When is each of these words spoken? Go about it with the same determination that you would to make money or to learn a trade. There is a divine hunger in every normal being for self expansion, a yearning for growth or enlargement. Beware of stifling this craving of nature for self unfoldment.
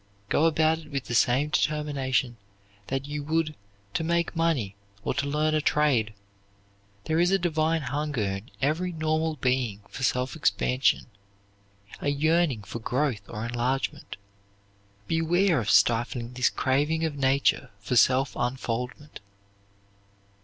Go 0.29 0.45
about 0.45 0.79
it 0.79 0.89
with 0.89 1.03
the 1.03 1.13
same 1.13 1.49
determination 1.49 2.37
that 2.87 3.05
you 3.05 3.21
would 3.25 3.53
to 3.93 4.03
make 4.03 4.35
money 4.35 4.75
or 5.03 5.13
to 5.13 5.27
learn 5.27 5.53
a 5.53 5.61
trade. 5.61 6.15
There 7.03 7.19
is 7.19 7.29
a 7.29 7.37
divine 7.37 7.83
hunger 7.83 8.23
in 8.23 8.49
every 8.63 8.91
normal 8.93 9.35
being 9.35 9.81
for 9.89 10.01
self 10.01 10.35
expansion, 10.35 11.05
a 11.99 12.09
yearning 12.09 12.63
for 12.63 12.79
growth 12.79 13.21
or 13.29 13.45
enlargement. 13.45 14.17
Beware 15.05 15.59
of 15.59 15.69
stifling 15.69 16.33
this 16.33 16.49
craving 16.49 17.05
of 17.05 17.15
nature 17.15 17.69
for 17.77 17.95
self 17.95 18.35
unfoldment. 18.35 19.19